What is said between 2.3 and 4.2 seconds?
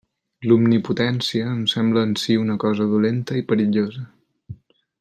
una cosa dolenta i perillosa.